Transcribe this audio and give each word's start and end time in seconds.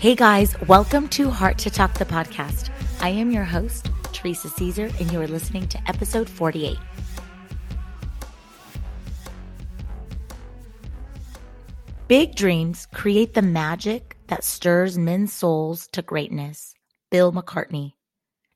Hey 0.00 0.14
guys, 0.14 0.54
welcome 0.68 1.08
to 1.08 1.28
Heart 1.28 1.58
to 1.58 1.70
Talk, 1.70 1.94
the 1.94 2.04
podcast. 2.04 2.70
I 3.00 3.08
am 3.08 3.32
your 3.32 3.42
host, 3.42 3.90
Teresa 4.12 4.48
Caesar, 4.48 4.92
and 5.00 5.10
you 5.10 5.20
are 5.20 5.26
listening 5.26 5.66
to 5.66 5.88
episode 5.88 6.30
48. 6.30 6.78
Big 12.06 12.36
dreams 12.36 12.86
create 12.94 13.34
the 13.34 13.42
magic 13.42 14.16
that 14.28 14.44
stirs 14.44 14.96
men's 14.96 15.32
souls 15.32 15.88
to 15.88 16.02
greatness. 16.02 16.76
Bill 17.10 17.32
McCartney. 17.32 17.94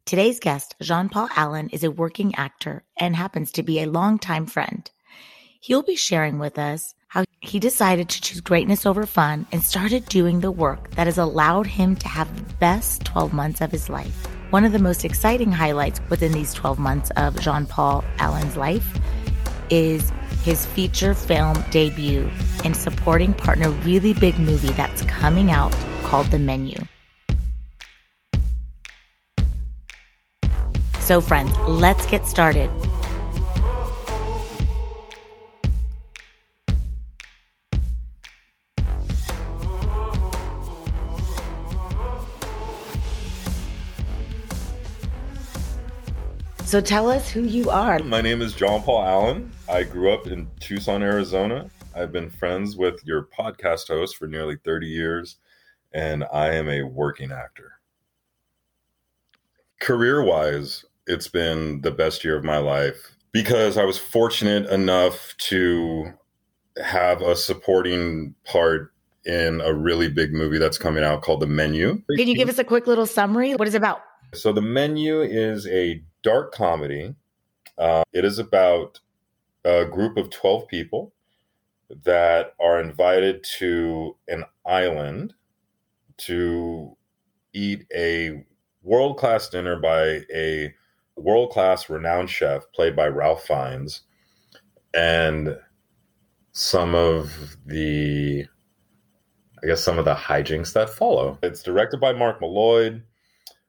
Today's 0.06 0.38
guest, 0.38 0.76
Jon 0.80 1.08
Paul 1.08 1.28
Allyn, 1.34 1.70
is 1.70 1.82
a 1.82 1.90
working 1.90 2.36
actor 2.36 2.84
and 3.00 3.16
happens 3.16 3.50
to 3.50 3.64
be 3.64 3.80
a 3.80 3.90
longtime 3.90 4.46
friend. 4.46 4.88
He'll 5.58 5.82
be 5.82 5.96
sharing 5.96 6.38
with 6.38 6.56
us 6.56 6.94
how 7.08 7.24
he 7.42 7.58
decided 7.58 8.08
to 8.08 8.20
choose 8.20 8.40
greatness 8.40 8.86
over 8.86 9.04
fun 9.04 9.44
and 9.50 9.62
started 9.62 10.06
doing 10.06 10.40
the 10.40 10.50
work 10.50 10.92
that 10.92 11.08
has 11.08 11.18
allowed 11.18 11.66
him 11.66 11.96
to 11.96 12.06
have 12.06 12.34
the 12.36 12.54
best 12.54 13.04
12 13.04 13.32
months 13.32 13.60
of 13.60 13.72
his 13.72 13.90
life. 13.90 14.26
One 14.50 14.64
of 14.64 14.70
the 14.70 14.78
most 14.78 15.04
exciting 15.04 15.50
highlights 15.50 16.00
within 16.08 16.30
these 16.30 16.54
12 16.54 16.78
months 16.78 17.10
of 17.16 17.38
Jon 17.40 17.66
Paul 17.66 18.04
Allyn's 18.18 18.56
life 18.56 18.86
is 19.70 20.12
his 20.44 20.64
feature 20.66 21.14
film 21.14 21.62
debut 21.72 22.30
and 22.64 22.76
supporting 22.76 23.34
partner 23.34 23.70
really 23.70 24.14
big 24.14 24.38
movie 24.38 24.72
that's 24.74 25.02
coming 25.02 25.50
out 25.50 25.72
called 26.04 26.28
The 26.28 26.38
Menu. 26.38 26.76
So, 31.00 31.20
friends, 31.20 31.56
let's 31.66 32.06
get 32.06 32.24
started. 32.26 32.70
So 46.72 46.80
tell 46.80 47.10
us 47.10 47.28
who 47.28 47.42
you 47.42 47.68
are. 47.68 47.98
My 47.98 48.22
name 48.22 48.40
is 48.40 48.54
Jon 48.54 48.80
Paul 48.80 49.04
Allyn. 49.04 49.52
I 49.68 49.82
grew 49.82 50.10
up 50.10 50.26
in 50.26 50.48
Tucson, 50.58 51.02
Arizona. 51.02 51.68
I've 51.94 52.12
been 52.12 52.30
friends 52.30 52.78
with 52.78 52.98
your 53.04 53.28
podcast 53.38 53.88
host 53.88 54.16
for 54.16 54.26
nearly 54.26 54.56
30 54.64 54.86
years, 54.86 55.36
and 55.92 56.24
I 56.32 56.54
am 56.54 56.70
a 56.70 56.80
working 56.80 57.30
actor. 57.30 57.72
Career 59.82 60.22
wise, 60.22 60.86
it's 61.06 61.28
been 61.28 61.82
the 61.82 61.90
best 61.90 62.24
year 62.24 62.38
of 62.38 62.42
my 62.42 62.56
life 62.56 63.16
because 63.32 63.76
I 63.76 63.84
was 63.84 63.98
fortunate 63.98 64.64
enough 64.70 65.34
to 65.48 66.10
have 66.82 67.20
a 67.20 67.36
supporting 67.36 68.34
part 68.46 68.94
in 69.26 69.60
a 69.60 69.74
really 69.74 70.08
big 70.08 70.32
movie 70.32 70.56
that's 70.56 70.78
coming 70.78 71.04
out 71.04 71.20
called 71.20 71.40
The 71.40 71.46
Menu. 71.46 72.00
Can 72.16 72.28
you 72.28 72.34
give 72.34 72.48
us 72.48 72.58
a 72.58 72.64
quick 72.64 72.86
little 72.86 73.04
summary? 73.04 73.56
What 73.56 73.68
is 73.68 73.74
it 73.74 73.78
about? 73.78 74.00
So, 74.32 74.54
The 74.54 74.62
Menu 74.62 75.20
is 75.20 75.66
a 75.66 76.02
dark 76.22 76.52
comedy. 76.52 77.14
Uh, 77.78 78.02
it 78.12 78.24
is 78.24 78.38
about 78.38 79.00
a 79.64 79.84
group 79.84 80.16
of 80.16 80.30
12 80.30 80.68
people 80.68 81.12
that 82.04 82.54
are 82.60 82.80
invited 82.80 83.44
to 83.58 84.16
an 84.28 84.44
island 84.66 85.34
to 86.16 86.96
eat 87.52 87.86
a 87.94 88.44
world 88.82 89.18
class 89.18 89.48
dinner 89.48 89.78
by 89.78 90.20
a 90.34 90.72
world 91.16 91.50
class 91.50 91.90
renowned 91.90 92.30
chef 92.30 92.62
played 92.72 92.96
by 92.96 93.06
Ralph 93.06 93.44
Fiennes. 93.46 94.02
And 94.94 95.56
some 96.52 96.94
of 96.94 97.56
the, 97.66 98.46
I 99.62 99.66
guess, 99.66 99.82
some 99.82 99.98
of 99.98 100.04
the 100.04 100.14
hijinks 100.14 100.72
that 100.74 100.90
follow. 100.90 101.38
It's 101.42 101.62
directed 101.62 102.00
by 102.00 102.12
Mark 102.12 102.40
Mylod, 102.40 103.02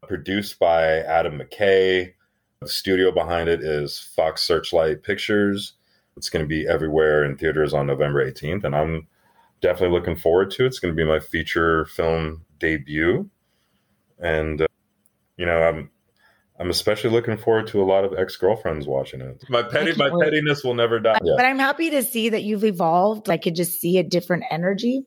produced 0.07 0.59
by 0.59 0.99
Adam 0.99 1.39
McKay, 1.39 2.13
the 2.63 2.71
studio 2.71 3.11
behind 3.11 3.49
it 3.49 3.61
is 3.61 3.99
Fox 3.99 4.41
Searchlight 4.43 5.03
Pictures. 5.03 5.73
It's 6.17 6.29
going 6.29 6.43
to 6.43 6.49
be 6.49 6.67
everywhere 6.67 7.23
in 7.23 7.37
theaters 7.37 7.73
on 7.73 7.87
November 7.87 8.29
18th, 8.29 8.63
and 8.63 8.75
I'm 8.75 9.07
definitely 9.61 9.97
looking 9.97 10.15
forward 10.15 10.51
to 10.51 10.63
it. 10.63 10.67
It's 10.67 10.79
going 10.79 10.93
to 10.93 10.95
be 10.95 11.07
my 11.07 11.19
feature 11.19 11.85
film 11.85 12.45
debut, 12.59 13.29
and 14.19 14.61
uh, 14.61 14.67
you 15.37 15.45
know, 15.45 15.61
I'm 15.61 15.89
I'm 16.59 16.69
especially 16.69 17.09
looking 17.09 17.37
forward 17.37 17.67
to 17.67 17.81
a 17.81 17.85
lot 17.85 18.05
of 18.05 18.13
ex 18.17 18.35
girlfriends 18.37 18.85
watching 18.85 19.21
it. 19.21 19.43
My 19.49 19.63
petty, 19.63 19.93
my 19.95 20.11
wait. 20.11 20.25
pettiness 20.25 20.63
will 20.63 20.75
never 20.75 20.99
die. 20.99 21.17
But 21.21 21.45
I'm 21.45 21.59
happy 21.59 21.89
to 21.89 22.03
see 22.03 22.29
that 22.29 22.43
you've 22.43 22.63
evolved. 22.63 23.29
I 23.29 23.37
could 23.37 23.55
just 23.55 23.81
see 23.81 23.97
a 23.97 24.03
different 24.03 24.43
energy 24.51 25.03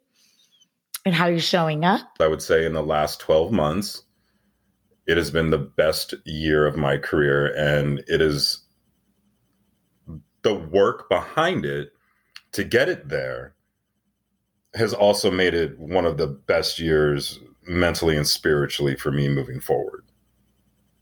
and 1.04 1.14
how 1.14 1.26
you're 1.26 1.38
showing 1.38 1.84
up. 1.84 2.00
I 2.18 2.26
would 2.26 2.42
say 2.42 2.66
in 2.66 2.72
the 2.72 2.82
last 2.82 3.20
12 3.20 3.52
months, 3.52 4.02
it 5.06 5.16
has 5.16 5.30
been 5.30 5.50
the 5.50 5.58
best 5.58 6.14
year 6.24 6.66
of 6.66 6.76
my 6.76 6.96
career 6.96 7.54
and 7.54 8.02
it 8.08 8.20
is 8.20 8.64
the 10.42 10.54
work 10.54 11.08
behind 11.08 11.64
it 11.64 11.92
to 12.52 12.64
get 12.64 12.88
it 12.88 13.08
there 13.08 13.54
has 14.74 14.92
also 14.92 15.30
made 15.30 15.54
it 15.54 15.78
one 15.78 16.04
of 16.04 16.16
the 16.16 16.26
best 16.26 16.78
years 16.78 17.40
mentally 17.66 18.16
and 18.16 18.28
spiritually 18.28 18.94
for 18.94 19.10
me 19.10 19.28
moving 19.28 19.60
forward. 19.60 20.04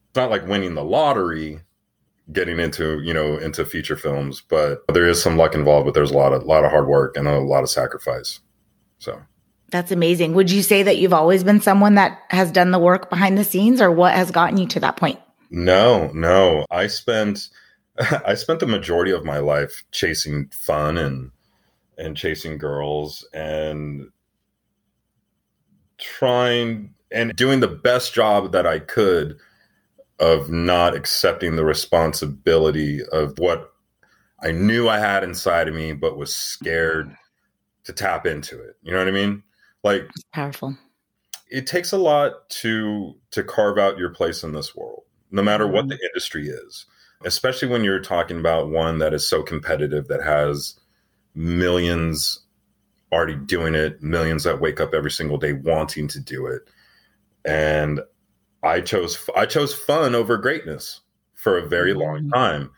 It's 0.09 0.16
not 0.16 0.31
like 0.31 0.47
winning 0.47 0.75
the 0.75 0.84
lottery, 0.84 1.60
getting 2.32 2.59
into, 2.59 3.00
you 3.03 3.12
know, 3.12 3.37
into 3.37 3.64
feature 3.64 3.97
films, 3.97 4.43
but 4.48 4.84
there 4.93 5.09
is 5.09 5.20
some 5.20 5.37
luck 5.37 5.54
involved, 5.54 5.87
but 5.87 5.94
there's 5.94 6.12
a 6.12 6.16
lot 6.16 6.32
of 6.32 6.44
lot 6.44 6.64
of 6.64 6.70
hard 6.70 6.87
work 6.87 7.16
and 7.16 7.26
a 7.26 7.41
lot 7.41 7.64
of 7.64 7.70
sacrifice. 7.70 8.41
So 8.98 9.20
that's 9.74 9.90
amazing. 9.90 10.34
Would 10.34 10.52
you 10.52 10.62
say 10.62 10.84
that 10.84 10.98
you've 10.98 11.12
always 11.12 11.42
been 11.42 11.60
someone 11.60 11.96
that 11.96 12.20
has 12.30 12.52
done 12.52 12.70
the 12.70 12.78
work 12.78 13.10
behind 13.10 13.36
the 13.36 13.42
scenes 13.42 13.80
or 13.80 13.90
what 13.90 14.14
has 14.14 14.30
gotten 14.30 14.56
you 14.56 14.68
to 14.68 14.78
that 14.78 14.96
point? 14.96 15.18
No, 15.50 16.12
no. 16.14 16.64
I 16.70 16.86
spent 16.86 17.48
I 18.24 18.34
spent 18.34 18.60
the 18.60 18.68
majority 18.68 19.10
of 19.10 19.24
my 19.24 19.38
life 19.38 19.82
chasing 19.90 20.48
fun 20.52 20.96
and 20.96 21.32
and 21.98 22.16
chasing 22.16 22.56
girls 22.56 23.26
and 23.34 24.12
trying 25.98 26.94
and 27.10 27.34
doing 27.34 27.58
the 27.58 27.66
best 27.66 28.14
job 28.14 28.52
that 28.52 28.68
I 28.68 28.78
could 28.78 29.38
of 30.20 30.50
not 30.50 30.94
accepting 30.94 31.56
the 31.56 31.64
responsibility 31.64 33.04
of 33.06 33.40
what 33.40 33.72
I 34.40 34.52
knew 34.52 34.88
I 34.88 35.00
had 35.00 35.24
inside 35.24 35.66
of 35.66 35.74
me, 35.74 35.94
but 35.94 36.16
was 36.16 36.32
scared 36.32 37.16
to 37.82 37.92
tap 37.92 38.24
into 38.24 38.62
it. 38.62 38.76
You 38.80 38.92
know 38.92 38.98
what 38.98 39.08
I 39.08 39.10
mean? 39.10 39.42
Like 39.84 40.06
it's 40.08 40.24
powerful. 40.32 40.76
It 41.50 41.66
takes 41.66 41.92
a 41.92 41.98
lot 41.98 42.48
to 42.48 43.14
to 43.30 43.44
carve 43.44 43.78
out 43.78 43.98
your 43.98 44.10
place 44.10 44.42
in 44.42 44.52
this 44.52 44.74
world, 44.74 45.02
no 45.30 45.42
matter 45.42 45.68
what 45.68 45.88
the 45.88 45.94
mm-hmm. 45.94 46.06
industry 46.06 46.48
is. 46.48 46.86
Especially 47.24 47.68
when 47.68 47.84
you're 47.84 48.00
talking 48.00 48.38
about 48.38 48.70
one 48.70 48.98
that 48.98 49.14
is 49.14 49.26
so 49.26 49.42
competitive 49.42 50.08
that 50.08 50.22
has 50.22 50.78
millions 51.34 52.40
already 53.12 53.36
doing 53.36 53.74
it, 53.74 54.02
millions 54.02 54.44
that 54.44 54.60
wake 54.60 54.80
up 54.80 54.92
every 54.92 55.10
single 55.10 55.38
day 55.38 55.52
wanting 55.52 56.08
to 56.08 56.20
do 56.20 56.46
it. 56.46 56.68
And 57.44 58.00
I 58.62 58.80
chose 58.80 59.28
I 59.36 59.46
chose 59.46 59.74
fun 59.74 60.14
over 60.14 60.38
greatness 60.38 61.00
for 61.34 61.58
a 61.58 61.68
very 61.68 61.92
long 61.94 62.20
mm-hmm. 62.20 62.30
time. 62.30 62.70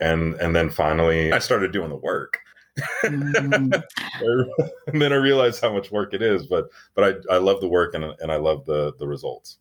And 0.00 0.34
and 0.34 0.56
then 0.56 0.70
finally 0.70 1.30
I 1.32 1.38
started 1.38 1.72
doing 1.72 1.90
the 1.90 1.96
work 1.96 2.40
mm. 2.78 3.82
and 4.86 5.02
then 5.02 5.12
I 5.12 5.16
realized 5.16 5.60
how 5.60 5.72
much 5.72 5.90
work 5.90 6.14
it 6.14 6.22
is. 6.22 6.46
But 6.46 6.68
but 6.94 7.04
I, 7.30 7.34
I 7.34 7.38
love 7.38 7.60
the 7.60 7.68
work 7.68 7.94
and 7.94 8.04
and 8.04 8.32
I 8.32 8.36
love 8.36 8.64
the 8.64 8.92
the 8.98 9.06
results. 9.06 9.58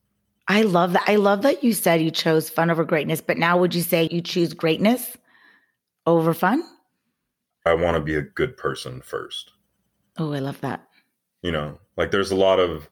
I 0.48 0.64
love 0.64 0.94
that. 0.94 1.04
I 1.08 1.16
love 1.16 1.42
that 1.44 1.64
you 1.64 1.74
said 1.74 2.02
you 2.02 2.12
chose 2.12 2.50
fun 2.50 2.70
over 2.70 2.84
greatness. 2.84 3.22
But 3.22 3.38
now, 3.38 3.58
would 3.58 3.74
you 3.74 3.82
say 3.82 4.10
you 4.12 4.22
choose 4.22 4.54
greatness 4.54 5.18
over 6.06 6.34
fun? 6.34 6.64
I 7.66 7.74
want 7.76 7.96
to 7.96 8.02
be 8.02 8.16
a 8.16 8.22
good 8.22 8.58
person 8.58 9.02
first. 9.02 9.52
Oh, 10.18 10.34
I 10.34 10.40
love 10.40 10.60
that. 10.62 10.86
You 11.42 11.52
know, 11.52 11.80
like 11.98 12.12
there's 12.12 12.32
a 12.32 12.36
lot 12.36 12.60
of 12.60 12.90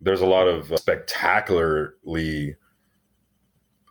there's 0.00 0.20
a 0.20 0.26
lot 0.26 0.46
of 0.46 0.78
spectacularly 0.78 2.56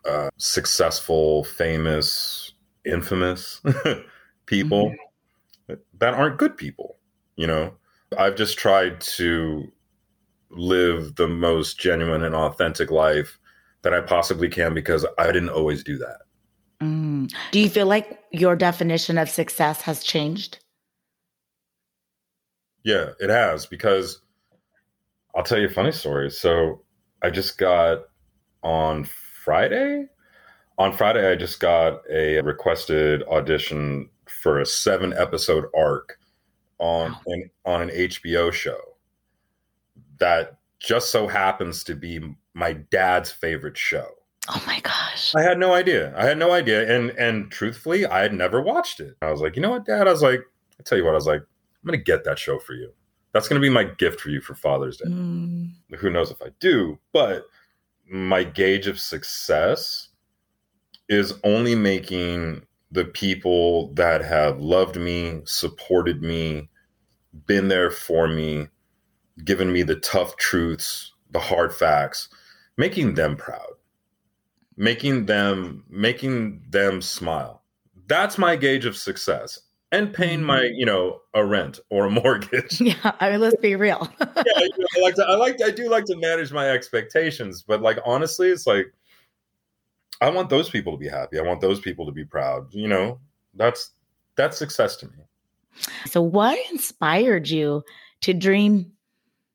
uh, 0.05 0.29
successful, 0.37 1.43
famous, 1.43 2.53
infamous 2.85 3.61
people. 4.45 4.89
Mm-hmm 4.89 5.03
that 5.99 6.13
aren't 6.13 6.37
good 6.37 6.57
people. 6.57 6.97
You 7.35 7.47
know, 7.47 7.73
I've 8.17 8.35
just 8.35 8.57
tried 8.57 9.01
to 9.01 9.71
live 10.49 11.15
the 11.15 11.27
most 11.27 11.79
genuine 11.79 12.23
and 12.23 12.35
authentic 12.35 12.91
life 12.91 13.37
that 13.81 13.93
I 13.93 14.01
possibly 14.01 14.49
can 14.49 14.73
because 14.73 15.05
I 15.17 15.27
didn't 15.27 15.49
always 15.49 15.83
do 15.83 15.97
that. 15.97 16.19
Mm. 16.81 17.31
Do 17.51 17.59
you 17.59 17.69
feel 17.69 17.87
like 17.87 18.19
your 18.31 18.55
definition 18.55 19.17
of 19.17 19.29
success 19.29 19.81
has 19.81 20.03
changed? 20.03 20.59
Yeah, 22.83 23.11
it 23.19 23.29
has 23.29 23.65
because 23.65 24.21
I'll 25.35 25.43
tell 25.43 25.59
you 25.59 25.67
a 25.67 25.71
funny 25.71 25.91
story. 25.91 26.31
So 26.31 26.81
I 27.21 27.29
just 27.29 27.57
got 27.57 27.99
on 28.63 29.03
Friday. 29.03 30.07
On 30.77 30.95
Friday, 30.95 31.29
I 31.29 31.35
just 31.35 31.59
got 31.59 32.01
a 32.09 32.39
requested 32.41 33.23
audition 33.23 34.09
for 34.39 34.59
a 34.59 34.65
seven 34.65 35.13
episode 35.13 35.65
arc 35.75 36.17
on 36.79 37.15
an, 37.27 37.49
on 37.65 37.81
an 37.81 37.89
HBO 37.89 38.51
show 38.53 38.79
that 40.19 40.57
just 40.79 41.11
so 41.11 41.27
happens 41.27 41.83
to 41.83 41.95
be 41.95 42.21
my 42.53 42.73
dad's 42.73 43.31
favorite 43.31 43.77
show. 43.77 44.07
Oh 44.47 44.63
my 44.65 44.79
gosh. 44.79 45.35
I 45.35 45.41
had 45.41 45.59
no 45.59 45.73
idea. 45.73 46.13
I 46.17 46.25
had 46.25 46.37
no 46.37 46.51
idea. 46.51 46.89
And 46.95 47.11
and 47.11 47.51
truthfully, 47.51 48.05
I 48.05 48.21
had 48.21 48.33
never 48.33 48.61
watched 48.61 48.99
it. 48.99 49.15
I 49.21 49.31
was 49.31 49.41
like, 49.41 49.55
you 49.55 49.61
know 49.61 49.71
what, 49.71 49.85
Dad? 49.85 50.07
I 50.07 50.11
was 50.11 50.23
like, 50.23 50.41
I 50.79 50.83
tell 50.83 50.97
you 50.97 51.03
what, 51.03 51.11
I 51.11 51.15
was 51.15 51.27
like, 51.27 51.41
I'm 51.41 51.85
gonna 51.85 51.97
get 51.97 52.23
that 52.23 52.39
show 52.39 52.57
for 52.59 52.73
you. 52.73 52.91
That's 53.33 53.47
gonna 53.47 53.61
be 53.61 53.69
my 53.69 53.83
gift 53.83 54.21
for 54.21 54.29
you 54.29 54.41
for 54.41 54.55
Father's 54.55 54.97
Day. 54.97 55.09
Mm. 55.09 55.73
Who 55.97 56.09
knows 56.09 56.31
if 56.31 56.41
I 56.41 56.47
do, 56.59 56.97
but 57.11 57.45
my 58.09 58.43
gauge 58.43 58.87
of 58.87 58.99
success 58.99 60.09
is 61.09 61.33
only 61.43 61.75
making 61.75 62.63
the 62.91 63.05
people 63.05 63.93
that 63.93 64.23
have 64.23 64.59
loved 64.59 64.97
me, 64.97 65.41
supported 65.45 66.21
me, 66.21 66.69
been 67.45 67.67
there 67.67 67.91
for 67.91 68.27
me, 68.27 68.67
given 69.43 69.71
me 69.71 69.83
the 69.83 69.95
tough 69.95 70.37
truths, 70.37 71.13
the 71.31 71.39
hard 71.39 71.73
facts, 71.73 72.29
making 72.77 73.13
them 73.13 73.35
proud, 73.35 73.73
making 74.75 75.25
them 75.25 75.83
making 75.89 76.61
them 76.69 77.01
smile. 77.01 77.61
That's 78.07 78.37
my 78.37 78.55
gauge 78.55 78.85
of 78.85 78.97
success. 78.97 79.59
And 79.91 80.13
paying 80.13 80.43
my, 80.43 80.59
mm-hmm. 80.59 80.75
you 80.75 80.85
know, 80.85 81.21
a 81.33 81.43
rent 81.43 81.79
or 81.89 82.05
a 82.05 82.09
mortgage. 82.23 82.79
Yeah, 82.79 83.11
I 83.19 83.31
mean, 83.31 83.39
let's 83.39 83.59
be 83.59 83.75
real. 83.75 84.07
yeah, 84.19 84.43
you 84.45 84.69
know, 84.77 84.85
I 84.97 85.01
like 85.01 85.15
to, 85.15 85.25
I 85.25 85.35
like, 85.35 85.61
I 85.63 85.71
do 85.71 85.89
like 85.89 86.05
to 86.05 86.15
manage 86.17 86.51
my 86.51 86.69
expectations, 86.69 87.63
but 87.63 87.81
like 87.81 87.97
honestly, 88.05 88.49
it's 88.49 88.67
like 88.67 88.93
I 90.21 90.29
want 90.29 90.49
those 90.49 90.69
people 90.69 90.93
to 90.93 90.97
be 90.97 91.07
happy. 91.07 91.39
I 91.39 91.43
want 91.43 91.61
those 91.61 91.79
people 91.79 92.05
to 92.05 92.11
be 92.11 92.25
proud. 92.25 92.73
You 92.73 92.87
know, 92.87 93.19
that's 93.53 93.91
that's 94.35 94.57
success 94.57 94.95
to 94.97 95.07
me. 95.07 95.23
So, 96.07 96.21
what 96.21 96.57
inspired 96.71 97.49
you 97.49 97.83
to 98.21 98.33
dream 98.33 98.91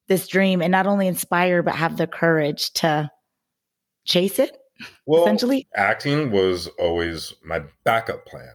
this 0.07 0.27
dream 0.27 0.63
and 0.63 0.73
not 0.73 0.87
only 0.87 1.07
inspire, 1.07 1.63
but 1.63 1.75
have 1.75 1.97
the 1.97 2.07
courage 2.07 2.73
to 2.75 3.11
chase 4.05 4.39
it? 4.39 4.59
Well, 5.07 5.23
essentially, 5.23 5.67
acting 5.75 6.31
was 6.31 6.69
always 6.79 7.35
my 7.45 7.63
backup 7.85 8.27
plan. 8.27 8.55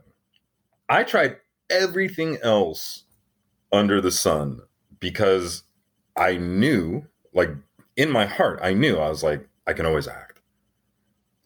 I 0.90 1.04
tried 1.04 1.38
everything 1.70 2.38
else 2.42 3.04
under 3.72 4.02
the 4.02 4.12
sun 4.12 4.62
because 5.00 5.64
I 6.16 6.38
knew, 6.38 7.06
like 7.34 7.50
in 7.96 8.10
my 8.10 8.26
heart, 8.26 8.60
I 8.62 8.74
knew 8.74 8.98
I 8.98 9.10
was 9.10 9.24
like, 9.24 9.48
I 9.68 9.74
can 9.74 9.86
always 9.86 10.08
act. 10.08 10.29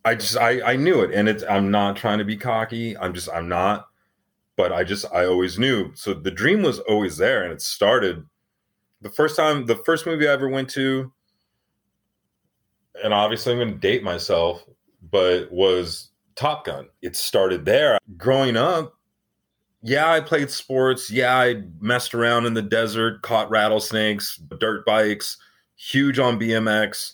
I 0.05 0.15
just, 0.15 0.37
I, 0.37 0.73
I 0.73 0.75
knew 0.75 1.01
it, 1.01 1.13
and 1.13 1.29
it's. 1.29 1.43
I'm 1.43 1.71
not 1.71 1.95
trying 1.95 2.19
to 2.19 2.25
be 2.25 2.35
cocky. 2.37 2.97
I'm 2.97 3.13
just, 3.13 3.29
I'm 3.29 3.47
not 3.47 3.87
but 4.55 4.71
I 4.71 4.83
just 4.83 5.05
I 5.13 5.25
always 5.25 5.57
knew. 5.57 5.91
So 5.95 6.13
the 6.13 6.31
dream 6.31 6.61
was 6.61 6.79
always 6.79 7.17
there, 7.17 7.43
and 7.43 7.51
it 7.51 7.61
started 7.61 8.23
the 9.01 9.09
first 9.09 9.35
time, 9.35 9.65
the 9.65 9.75
first 9.75 10.05
movie 10.05 10.27
I 10.27 10.33
ever 10.33 10.47
went 10.47 10.69
to, 10.71 11.11
and 13.03 13.13
obviously 13.13 13.53
I'm 13.53 13.59
going 13.59 13.73
to 13.73 13.79
date 13.79 14.03
myself, 14.03 14.63
but 15.11 15.51
was 15.51 16.11
Top 16.35 16.65
Gun. 16.65 16.87
It 17.01 17.15
started 17.15 17.65
there. 17.65 17.97
Growing 18.17 18.55
up, 18.55 18.93
yeah, 19.81 20.09
I 20.09 20.21
played 20.21 20.49
sports. 20.49 21.11
Yeah, 21.11 21.37
I 21.37 21.63
messed 21.81 22.13
around 22.13 22.45
in 22.45 22.53
the 22.53 22.61
desert, 22.61 23.21
caught 23.23 23.49
rattlesnakes, 23.49 24.37
dirt 24.59 24.85
bikes, 24.85 25.37
huge 25.75 26.19
on 26.19 26.39
BMX. 26.39 27.13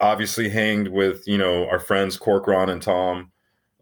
Obviously, 0.00 0.48
hanged 0.48 0.88
with 0.88 1.26
you 1.26 1.38
know 1.38 1.68
our 1.68 1.80
friends 1.80 2.16
Cork, 2.16 2.46
Ron, 2.46 2.68
and 2.68 2.82
Tom, 2.82 3.30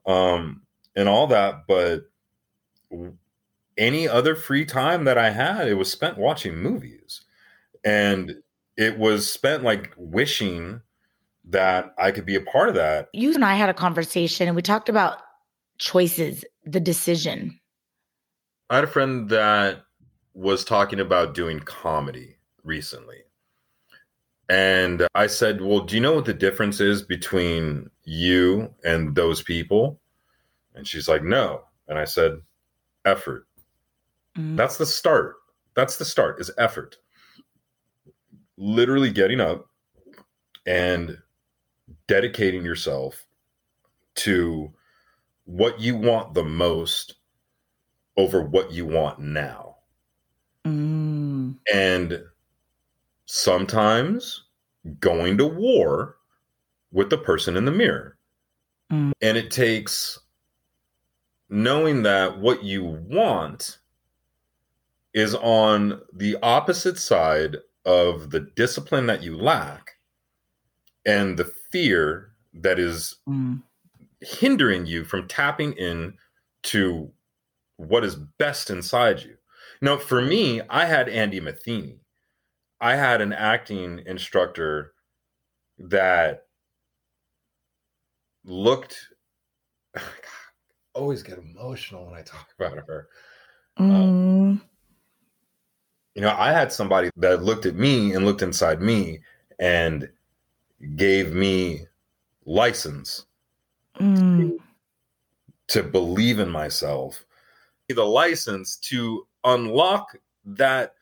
um, 0.06 0.62
and 0.94 1.08
all 1.08 1.26
that. 1.26 1.66
But 1.66 2.05
any 3.76 4.08
other 4.08 4.34
free 4.34 4.64
time 4.64 5.05
that 5.05 5.19
I 5.19 5.31
had, 5.31 5.69
it 5.69 5.75
was 5.75 5.90
spent 5.90 6.19
watching 6.19 6.56
movies. 6.56 7.22
And 7.84 8.37
it 8.76 8.99
was 8.99 9.31
spent 9.31 9.62
like 9.62 9.93
wishing 9.96 10.81
that 11.46 11.94
I 11.99 12.11
could 12.11 12.25
be 12.25 12.37
a 12.37 12.40
part 12.40 12.69
of 12.69 12.75
that. 12.76 13.08
You 13.12 13.34
and 13.34 13.44
I 13.44 13.55
had 13.55 13.69
a 13.69 13.75
conversation 13.75 14.46
and 14.46 14.56
we 14.56 14.62
talked 14.62 14.88
about 14.88 15.19
choices, 15.78 16.44
the 16.64 16.81
decision. 16.81 17.58
I 18.70 18.76
had 18.76 18.84
a 18.84 18.88
friend 18.88 19.28
that 19.28 19.82
was 20.32 20.64
talking 20.64 21.00
about 21.00 21.34
doing 21.34 21.60
comedy 21.60 22.37
recently. 22.62 23.19
And 24.49 25.06
I 25.14 25.26
said, 25.26 25.61
Well, 25.61 25.81
do 25.81 25.94
you 25.94 26.00
know 26.00 26.14
what 26.14 26.26
the 26.26 26.35
difference 26.35 26.81
is 26.81 27.02
between 27.02 27.91
you 28.05 28.73
and 28.85 29.14
those 29.14 29.43
people? 29.43 30.00
And 30.75 30.87
she's 30.87 31.08
like, 31.08 31.23
No. 31.23 31.62
And 31.88 31.99
I 31.99 32.05
said, 32.05 32.41
effort. 33.05 33.46
Mm-hmm. 34.37 34.56
That's 34.56 34.76
the 34.76 34.87
start. 34.87 35.37
That's 35.75 35.96
the 35.96 36.05
start 36.05 36.41
is 36.41 36.50
effort. 36.58 36.96
Literally 38.56 39.11
getting 39.11 39.41
up 39.41 39.67
and 40.67 41.19
dedicating 42.06 42.64
yourself 42.64 43.26
to 44.17 44.73
what 45.44 45.81
you 45.81 45.96
want 45.96 46.35
the 46.35 46.44
most 46.44 47.17
over 48.17 48.43
what 48.43 48.73
you 48.73 48.87
want 48.87 49.19
now. 49.19 49.76
Mm. 50.67 51.56
And 51.73 52.23
sometimes 53.26 54.44
going 55.00 55.38
to 55.38 55.46
war 55.46 56.16
with 56.92 57.10
the 57.10 57.18
person 57.18 57.56
in 57.56 57.64
the 57.64 57.70
mirror. 57.70 58.16
Mm. 58.92 59.12
And 59.20 59.36
it 59.36 59.50
takes 59.50 60.18
knowing 61.48 62.02
that 62.02 62.38
what 62.38 62.62
you 62.62 62.84
want 62.84 63.78
is 65.12 65.34
on 65.36 66.00
the 66.12 66.36
opposite 66.42 66.98
side 66.98 67.56
of 67.84 68.30
the 68.30 68.40
discipline 68.40 69.06
that 69.06 69.22
you 69.22 69.36
lack 69.36 69.92
and 71.06 71.36
the 71.36 71.44
fear 71.70 72.32
that 72.54 72.78
is 72.78 73.16
mm. 73.28 73.62
hindering 74.20 74.86
you 74.86 75.04
from 75.04 75.28
tapping 75.28 75.72
in 75.74 76.14
to 76.62 77.10
what 77.76 78.04
is 78.04 78.16
best 78.16 78.70
inside 78.70 79.22
you. 79.22 79.36
Now, 79.80 79.98
for 79.98 80.22
me, 80.22 80.62
I 80.70 80.86
had 80.86 81.08
Andy 81.08 81.40
Matheny. 81.40 82.00
I 82.84 82.96
had 82.96 83.22
an 83.22 83.32
acting 83.32 84.02
instructor 84.04 84.92
that 85.78 86.44
looked 88.44 89.08
always 90.94 91.22
get 91.22 91.38
emotional 91.38 92.04
when 92.04 92.14
I 92.14 92.20
talk 92.20 92.46
about 92.58 92.76
her. 92.86 93.08
Mm. 93.81 93.91
Um, 93.91 94.62
you 96.14 96.20
know, 96.20 96.36
I 96.36 96.53
had 96.53 96.70
somebody 96.70 97.10
that 97.17 97.43
looked 97.43 97.64
at 97.64 97.74
me 97.74 98.12
and 98.12 98.26
looked 98.26 98.43
inside 98.43 98.82
me 98.82 99.20
and 99.58 100.06
gave 100.94 101.32
me 101.32 101.86
license 102.44 103.24
mm. 103.98 104.58
to 105.69 105.82
believe 105.82 106.38
in 106.38 106.50
myself, 106.50 107.24
the 107.88 108.05
license 108.05 108.76
to 108.76 109.26
unlock 109.43 110.19
that 110.44 110.94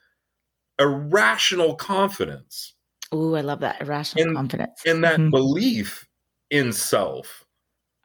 irrational 0.82 1.74
confidence. 1.76 2.74
Ooh, 3.14 3.36
I 3.36 3.40
love 3.40 3.60
that 3.60 3.80
irrational 3.80 4.26
and, 4.26 4.36
confidence. 4.36 4.80
And 4.86 5.04
that 5.04 5.18
mm-hmm. 5.18 5.30
belief 5.30 6.08
in 6.50 6.72
self 6.72 7.44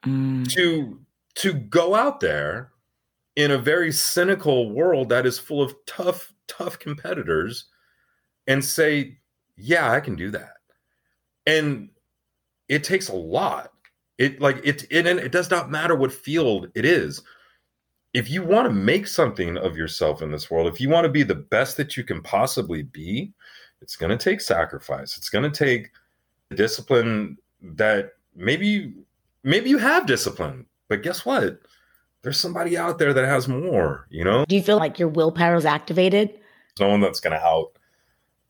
mm. 0.04 0.50
to 0.52 1.00
to 1.36 1.52
go 1.52 1.94
out 1.94 2.20
there 2.20 2.72
in 3.36 3.52
a 3.52 3.58
very 3.58 3.92
cynical 3.92 4.70
world 4.70 5.08
that 5.08 5.24
is 5.24 5.38
full 5.38 5.62
of 5.62 5.74
tough, 5.86 6.32
tough 6.48 6.76
competitors 6.80 7.66
and 8.48 8.64
say, 8.64 9.16
yeah, 9.56 9.92
I 9.92 10.00
can 10.00 10.16
do 10.16 10.32
that. 10.32 10.54
And 11.46 11.90
it 12.68 12.82
takes 12.82 13.08
a 13.08 13.14
lot. 13.14 13.72
It 14.18 14.40
like 14.40 14.60
it, 14.64 14.84
it 14.90 15.06
it 15.06 15.30
does 15.30 15.50
not 15.50 15.70
matter 15.70 15.94
what 15.94 16.12
field 16.12 16.68
it 16.74 16.84
is. 16.84 17.22
If 18.14 18.30
you 18.30 18.42
want 18.42 18.66
to 18.66 18.72
make 18.72 19.06
something 19.06 19.56
of 19.58 19.76
yourself 19.76 20.22
in 20.22 20.30
this 20.32 20.50
world, 20.50 20.72
if 20.72 20.80
you 20.80 20.88
want 20.88 21.04
to 21.04 21.10
be 21.10 21.22
the 21.22 21.34
best 21.34 21.76
that 21.76 21.96
you 21.96 22.04
can 22.04 22.22
possibly 22.22 22.82
be, 22.82 23.32
it's 23.80 23.96
going 23.96 24.16
to 24.16 24.22
take 24.22 24.40
sacrifice. 24.40 25.16
It's 25.16 25.28
going 25.28 25.50
to 25.50 25.56
take 25.56 25.90
the 26.48 26.56
discipline 26.56 27.36
that 27.60 28.12
maybe 28.34 28.94
maybe 29.44 29.68
you 29.70 29.78
have 29.78 30.06
discipline 30.06 30.66
but 30.88 31.02
guess 31.02 31.24
what? 31.24 31.60
There's 32.22 32.40
somebody 32.40 32.76
out 32.76 32.98
there 32.98 33.12
that 33.12 33.26
has 33.26 33.46
more, 33.46 34.06
you 34.10 34.24
know? 34.24 34.44
Do 34.46 34.56
you 34.56 34.62
feel 34.62 34.78
like 34.78 34.98
your 34.98 35.08
willpower 35.08 35.54
is 35.54 35.64
activated? 35.64 36.30
No 36.80 36.88
one 36.88 37.00
that's 37.00 37.20
gonna 37.20 37.36
out 37.36 37.72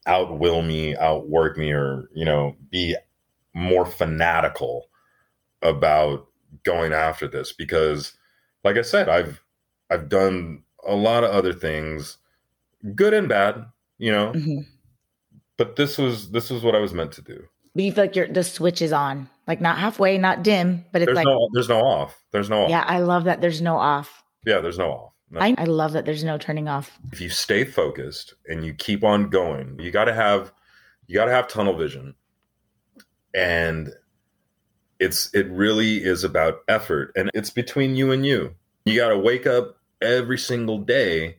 outwill 0.07 0.67
me, 0.67 0.97
outwork 0.97 1.59
me, 1.59 1.73
or, 1.73 2.09
you 2.15 2.25
know, 2.25 2.57
be 2.71 2.97
more 3.53 3.85
fanatical 3.85 4.89
about 5.61 6.29
going 6.63 6.93
after 6.93 7.27
this 7.27 7.53
because 7.53 8.15
like 8.65 8.77
I 8.77 8.83
said, 8.83 9.09
I've 9.09 9.43
I've 9.91 10.09
done 10.09 10.63
a 10.87 10.95
lot 10.95 11.25
of 11.25 11.31
other 11.31 11.53
things, 11.53 12.19
good 12.95 13.15
and 13.15 13.29
bad, 13.29 13.67
you 13.99 14.13
know. 14.13 14.33
Mm-hmm. 14.33 14.61
But 15.57 15.77
this 15.77 15.99
was 15.99 16.31
this 16.31 16.51
was 16.51 16.63
what 16.63 16.75
I 16.75 16.79
was 16.79 16.95
meant 16.95 17.13
to 17.13 17.23
do. 17.23 17.45
But 17.75 17.85
you 17.85 17.93
feel 17.93 18.05
like 18.05 18.17
your 18.17 18.29
the 18.29 18.45
switch 18.45 18.81
is 18.81 18.93
on, 18.93 19.29
like 19.47 19.61
not 19.61 19.79
halfway, 19.79 20.19
not 20.19 20.43
dim, 20.43 20.85
but 20.93 21.03
it's 21.03 21.07
there's 21.07 21.17
like 21.17 21.27
no, 21.27 21.49
there's 21.53 21.69
no 21.69 21.81
off. 21.81 22.23
There's 22.31 22.51
no 22.51 22.65
off. 22.65 22.71
Yeah, 22.71 22.85
I 22.87 23.01
love 23.01 23.25
that. 23.25 23.41
There's 23.41 23.61
no 23.61 23.77
off. 23.77 24.23
Yeah, 24.47 24.61
there's 24.61 24.79
no 24.79 24.91
off. 24.91 25.13
No. 25.31 25.41
I, 25.41 25.55
I 25.59 25.65
love 25.65 25.93
that. 25.93 26.07
There's 26.07 26.25
no 26.25 26.39
turning 26.39 26.69
off. 26.69 26.99
If 27.13 27.21
you 27.21 27.29
stay 27.29 27.65
focused 27.65 28.35
and 28.47 28.65
you 28.65 28.73
keep 28.73 29.05
on 29.05 29.29
going, 29.29 29.79
you 29.79 29.91
got 29.91 30.05
to 30.05 30.15
have 30.15 30.53
you 31.07 31.15
got 31.15 31.25
to 31.27 31.33
have 31.33 31.49
tunnel 31.49 31.77
vision. 31.77 32.15
And 33.35 33.93
it's 35.01 35.33
it 35.35 35.49
really 35.51 36.05
is 36.05 36.25
about 36.25 36.61
effort 36.69 37.13
and 37.17 37.31
it's 37.35 37.51
between 37.51 37.97
you 37.97 38.13
and 38.13 38.25
you. 38.25 38.55
You 38.85 38.97
got 38.97 39.09
to 39.09 39.19
wake 39.19 39.47
up 39.47 39.77
every 40.03 40.39
single 40.39 40.79
day 40.79 41.37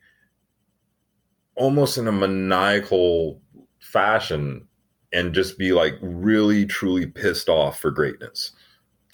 almost 1.56 1.98
in 1.98 2.08
a 2.08 2.12
maniacal 2.12 3.42
fashion 3.80 4.66
and 5.12 5.34
just 5.34 5.58
be 5.58 5.74
like 5.74 5.96
really 6.01 6.66
truly 6.66 7.06
pissed 7.06 7.50
off 7.50 7.80
for 7.80 7.92
greatness. 7.92 8.51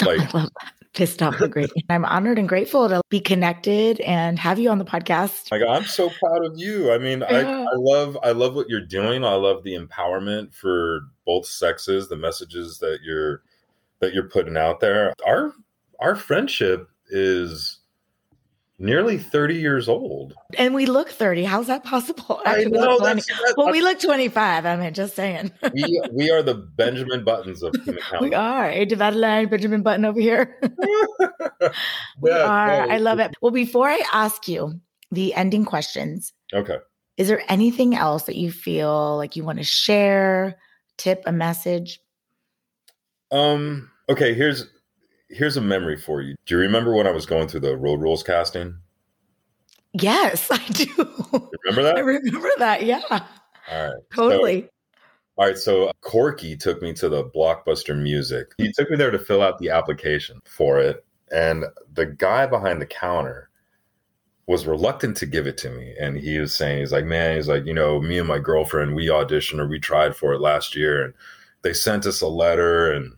Oh, 0.02 0.08
like 0.08 0.36
I 0.36 0.38
love 0.38 0.50
that. 0.62 0.74
Pissed 0.94 1.24
off 1.24 1.38
for 1.38 1.48
great. 1.48 1.72
I'm 1.90 2.04
honored 2.04 2.38
and 2.38 2.50
grateful 2.50 2.90
to 2.90 3.02
be 3.10 3.22
connected 3.22 4.02
and 4.02 4.38
have 4.38 4.60
you 4.60 4.70
on 4.70 4.78
the 4.78 4.84
podcast. 4.84 5.50
Like 5.50 5.62
I'm 5.62 5.86
so 5.86 6.10
proud 6.10 6.44
of 6.46 6.58
you. 6.58 6.92
I 6.92 6.98
mean, 6.98 7.20
yeah. 7.22 7.28
I, 7.28 7.62
I 7.62 7.76
love 7.76 8.18
I 8.22 8.32
love 8.32 8.56
what 8.56 8.68
you're 8.68 8.86
doing. 8.86 9.24
I 9.24 9.36
love 9.36 9.64
the 9.64 9.74
empowerment 9.74 10.54
for 10.54 11.00
both 11.26 11.46
sexes, 11.46 12.10
the 12.10 12.18
messages 12.18 12.80
that 12.80 13.00
you're 13.06 13.44
that 14.02 14.14
you're 14.14 14.28
putting 14.28 14.58
out 14.58 14.82
there. 14.82 15.14
Our 15.26 15.54
our 16.02 16.18
friendship 16.18 16.90
is 17.08 17.75
nearly 18.78 19.18
30 19.18 19.56
years 19.56 19.88
old. 19.88 20.34
And 20.58 20.74
we 20.74 20.86
look 20.86 21.10
30. 21.10 21.44
How's 21.44 21.68
that 21.68 21.84
possible? 21.84 22.42
Actually, 22.46 22.72
know, 22.72 22.98
look 22.98 23.00
20. 23.00 23.24
well, 23.58 23.72
we 23.72 23.82
look 23.82 24.00
25. 24.00 24.66
I 24.66 24.76
mean, 24.76 24.94
just 24.94 25.16
saying. 25.16 25.52
we, 25.74 26.02
we 26.12 26.32
are 26.32 26.42
the 26.42 26.56
Benjamin 26.56 27.24
Buttons 27.24 27.64
of 27.64 27.74
human 27.84 28.02
We 28.22 28.34
are. 28.34 28.70
A 28.70 28.86
divided 28.86 29.20
line, 29.20 29.48
Benjamin 29.48 29.82
Button 29.82 30.06
over 30.06 30.20
here. 30.20 30.58
we 32.22 32.30
yeah, 32.30 32.44
are. 32.44 32.88
No, 32.88 32.94
I 32.94 32.98
love 32.98 33.20
it. 33.20 33.34
Well, 33.42 33.52
before 33.52 33.90
I 33.90 34.02
ask 34.12 34.48
you 34.48 34.80
the 35.12 35.34
ending 35.34 35.66
questions. 35.66 36.34
Okay. 36.54 36.78
Is 37.18 37.28
there 37.28 37.44
anything 37.48 37.96
else 37.96 38.24
that 38.24 38.36
you 38.36 38.52
feel 38.52 39.16
like 39.18 39.36
you 39.36 39.44
want 39.44 39.60
to 39.60 39.64
share, 39.64 40.58
tip, 40.98 41.24
a 41.26 41.32
message? 41.32 42.02
Um, 43.32 43.90
okay, 44.10 44.34
here's 44.34 44.68
here's 45.36 45.58
a 45.58 45.62
memory 45.62 45.98
for 45.98 46.22
you. 46.22 46.36
Do 46.46 46.56
you 46.56 46.62
remember 46.62 46.96
when 46.96 47.08
I 47.08 47.12
was 47.12 47.26
going 47.26 47.48
through 47.48 47.60
the 47.62 47.76
road 47.76 48.02
rules 48.02 48.24
casting? 48.24 48.78
Yes, 49.94 50.48
I 50.52 50.58
do. 50.70 50.88
remember 51.66 51.84
that? 51.84 51.98
I 51.98 52.00
remember 52.00 52.50
that. 52.58 52.86
Yeah. 52.86 53.02
All 53.12 53.88
right. 53.88 54.04
Totally. 54.14 54.62
So, 54.62 54.70
all 55.38 55.46
right. 55.46 55.58
So 55.58 55.92
Corky 56.02 56.56
took 56.56 56.82
me 56.82 56.94
to 56.94 57.10
the 57.10 57.26
Blockbuster 57.26 57.98
Music. 57.98 58.48
He 58.58 58.72
took 58.72 58.90
me 58.90 58.96
there 58.98 59.12
to 59.12 59.20
fill 59.20 59.42
out 59.42 59.60
the 59.60 59.70
application 59.70 60.40
for 60.46 60.80
it. 60.80 61.06
And 61.32 61.66
the 61.94 62.06
guy 62.06 62.46
behind 62.46 62.82
the 62.82 62.86
counter 62.86 63.50
was 64.48 64.68
reluctant 64.68 65.18
to 65.18 65.26
give 65.26 65.48
it 65.48 65.58
to 65.58 65.70
me. 65.72 65.96
And 66.00 66.18
he 66.18 66.38
was 66.38 66.56
saying, 66.56 66.80
he's 66.80 66.92
like, 66.92 67.06
man, 67.06 67.36
he's 67.36 67.48
like, 67.48 67.66
you 67.66 67.74
know, 67.74 68.00
me 68.00 68.20
and 68.20 68.28
my 68.28 68.38
girlfriend, 68.38 68.96
we 68.96 69.08
auditioned 69.08 69.60
or 69.60 69.68
we 69.68 69.80
tried 69.80 70.16
for 70.16 70.34
it 70.34 70.40
last 70.40 70.76
year. 70.76 71.04
And 71.04 71.14
they 71.64 71.74
sent 71.74 72.06
us 72.06 72.22
a 72.22 72.28
letter 72.28 72.92
and 72.92 73.16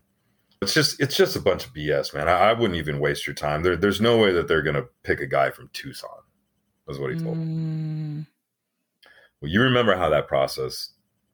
it's 0.61 0.73
just 0.73 0.99
it's 0.99 1.15
just 1.15 1.35
a 1.35 1.41
bunch 1.41 1.65
of 1.65 1.73
BS, 1.73 2.13
man. 2.13 2.27
I, 2.27 2.49
I 2.49 2.53
wouldn't 2.53 2.77
even 2.77 2.99
waste 2.99 3.27
your 3.27 3.33
time. 3.33 3.63
There, 3.63 3.75
there's 3.75 4.01
no 4.01 4.17
way 4.17 4.31
that 4.31 4.47
they're 4.47 4.61
gonna 4.61 4.85
pick 5.03 5.19
a 5.19 5.27
guy 5.27 5.49
from 5.49 5.69
Tucson. 5.73 6.09
Is 6.87 6.99
what 6.99 7.13
he 7.13 7.19
told 7.19 7.37
mm. 7.37 8.19
me. 8.19 8.25
Well, 9.41 9.51
you 9.51 9.61
remember 9.61 9.95
how 9.95 10.09
that 10.09 10.27
process 10.27 10.91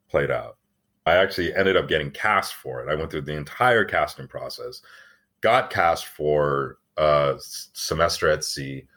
played 0.10 0.32
out. 0.32 0.58
I 1.06 1.15
actually 1.15 1.53
ended 1.53 1.77
up 1.77 1.88
getting 1.88 2.12
cast 2.12 2.56
for 2.56 2.82
it. 2.82 2.92
I 2.92 2.96
went 2.96 3.12
through 3.12 3.22
the 3.22 3.38
entire 3.38 3.86
casting 3.86 4.27
process, 4.27 4.82
got 5.42 5.70
cast 5.70 6.08
for 6.08 6.77
a 6.98 7.36
semester 7.39 8.30
at 8.30 8.44
sea, 8.44 8.88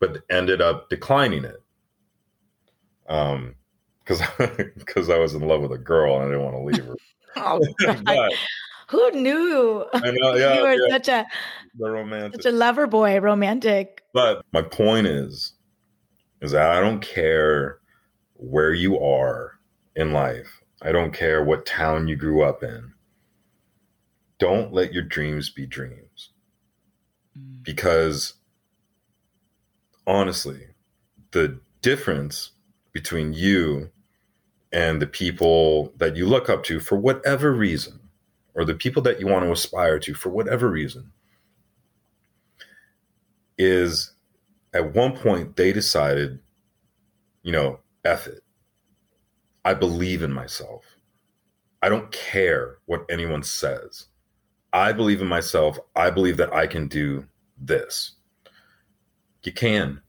but 0.00 0.22
ended 0.30 0.60
up 0.60 0.88
declining 0.88 1.44
it. 1.44 1.62
Um, 3.08 3.54
because 4.04 4.22
because 4.76 5.10
I 5.10 5.18
was 5.18 5.34
in 5.34 5.42
love 5.42 5.62
with 5.62 5.72
a 5.72 5.78
girl 5.78 6.16
and 6.16 6.24
I 6.24 6.28
didn't 6.28 6.44
want 6.44 6.56
to 6.56 6.62
leave 6.62 6.86
her. 6.86 6.96
oh, 7.36 7.60
but, 8.04 8.32
who 8.88 9.10
knew? 9.12 9.84
I 9.92 10.10
know, 10.12 10.34
yeah, 10.36 10.54
you 10.54 10.62
were 10.62 10.74
yeah. 10.74 10.90
such 10.90 11.08
a 11.08 11.26
the 11.78 11.90
romantic, 11.90 12.42
such 12.42 12.52
a 12.52 12.56
lover 12.56 12.86
boy, 12.86 13.20
romantic. 13.20 14.02
But 14.12 14.44
my 14.52 14.62
point 14.62 15.06
is, 15.06 15.52
is 16.40 16.52
that 16.52 16.70
I 16.70 16.80
don't 16.80 17.00
care 17.00 17.80
where 18.34 18.72
you 18.72 18.98
are 18.98 19.52
in 19.94 20.12
life. 20.12 20.62
I 20.82 20.92
don't 20.92 21.12
care 21.12 21.42
what 21.42 21.66
town 21.66 22.06
you 22.06 22.16
grew 22.16 22.42
up 22.42 22.62
in. 22.62 22.92
Don't 24.38 24.72
let 24.72 24.92
your 24.92 25.02
dreams 25.02 25.50
be 25.50 25.66
dreams. 25.66 26.30
Mm. 27.36 27.64
Because 27.64 28.34
honestly, 30.06 30.68
the 31.32 31.58
difference 31.80 32.52
between 32.92 33.32
you 33.32 33.90
and 34.72 35.00
the 35.00 35.06
people 35.06 35.92
that 35.96 36.16
you 36.16 36.26
look 36.26 36.48
up 36.50 36.62
to 36.64 36.78
for 36.80 36.96
whatever 36.96 37.52
reason 37.52 38.05
or 38.56 38.64
the 38.64 38.74
people 38.74 39.02
that 39.02 39.20
you 39.20 39.26
want 39.26 39.44
to 39.44 39.52
aspire 39.52 39.98
to 40.00 40.14
for 40.14 40.30
whatever 40.30 40.68
reason 40.68 41.12
is 43.58 44.12
at 44.74 44.94
one 44.94 45.14
point 45.14 45.56
they 45.56 45.72
decided, 45.72 46.40
you 47.42 47.52
know, 47.52 47.78
F 48.04 48.26
it. 48.26 48.42
I 49.64 49.74
believe 49.74 50.22
in 50.22 50.32
myself. 50.32 50.84
I 51.82 51.90
don't 51.90 52.10
care 52.10 52.78
what 52.86 53.04
anyone 53.10 53.42
says. 53.42 54.06
I 54.72 54.92
believe 54.92 55.20
in 55.20 55.28
myself. 55.28 55.78
I 55.94 56.10
believe 56.10 56.38
that 56.38 56.52
I 56.52 56.66
can 56.66 56.88
do 56.88 57.26
this. 57.58 58.12
You 59.42 59.52
can. 59.52 60.00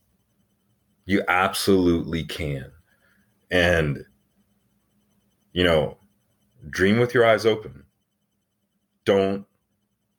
You 1.06 1.22
absolutely 1.28 2.24
can. 2.24 2.72
And, 3.52 4.04
you 5.54 5.64
know, 5.64 5.98
dream 6.70 7.00
with 7.00 7.14
your 7.14 7.26
eyes 7.26 7.46
open 7.46 7.84
don't 9.08 9.46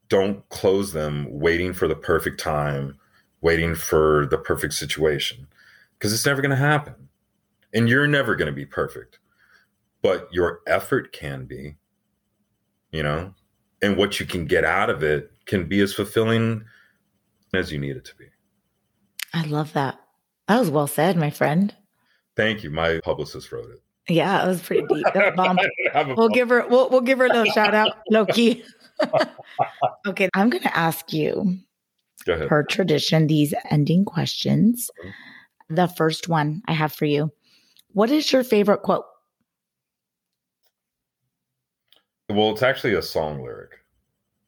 don't 0.08 0.48
close 0.48 0.94
them 0.94 1.26
waiting 1.28 1.74
for 1.74 1.86
the 1.86 1.94
perfect 1.94 2.40
time, 2.40 2.98
waiting 3.42 3.74
for 3.74 4.26
the 4.30 4.38
perfect 4.38 4.72
situation 4.72 5.46
because 5.98 6.14
it's 6.14 6.24
never 6.24 6.40
going 6.40 6.50
to 6.50 6.56
happen. 6.56 6.94
And 7.74 7.86
you're 7.86 8.06
never 8.06 8.34
going 8.34 8.46
to 8.46 8.52
be 8.52 8.64
perfect. 8.64 9.18
But 10.00 10.26
your 10.32 10.60
effort 10.66 11.12
can 11.12 11.44
be, 11.44 11.76
you 12.90 13.02
know, 13.02 13.34
and 13.82 13.98
what 13.98 14.18
you 14.18 14.24
can 14.24 14.46
get 14.46 14.64
out 14.64 14.88
of 14.88 15.02
it 15.02 15.30
can 15.44 15.68
be 15.68 15.80
as 15.80 15.92
fulfilling 15.92 16.64
as 17.52 17.70
you 17.70 17.78
need 17.78 17.96
it 17.96 18.06
to 18.06 18.16
be. 18.16 18.24
I 19.34 19.44
love 19.44 19.74
that. 19.74 20.00
That 20.46 20.60
was 20.60 20.70
well 20.70 20.86
said, 20.86 21.18
my 21.18 21.28
friend. 21.28 21.74
Thank 22.34 22.62
you. 22.62 22.70
My 22.70 23.00
publicist 23.04 23.52
wrote 23.52 23.68
it. 23.68 23.82
Yeah, 24.08 24.42
it 24.42 24.48
was 24.48 24.62
pretty 24.62 24.86
deep. 24.86 25.04
bomb. 25.36 25.58
we'll 26.16 26.30
give 26.30 26.48
her 26.48 26.66
we'll, 26.66 26.88
we'll 26.88 27.02
give 27.02 27.18
her 27.18 27.26
a 27.26 27.28
little 27.28 27.52
shout 27.52 27.74
out, 27.74 27.98
Loki. 28.10 28.64
okay, 30.06 30.28
I'm 30.34 30.50
going 30.50 30.62
to 30.62 30.76
ask 30.76 31.12
you, 31.12 31.58
per 32.26 32.62
tradition, 32.64 33.26
these 33.26 33.54
ending 33.70 34.04
questions. 34.04 34.90
Mm-hmm. 35.00 35.74
The 35.74 35.88
first 35.88 36.28
one 36.28 36.62
I 36.66 36.72
have 36.72 36.94
for 36.94 37.04
you 37.04 37.30
What 37.92 38.10
is 38.10 38.32
your 38.32 38.42
favorite 38.42 38.82
quote? 38.82 39.04
Well, 42.30 42.52
it's 42.52 42.62
actually 42.62 42.94
a 42.94 43.02
song 43.02 43.42
lyric. 43.42 43.72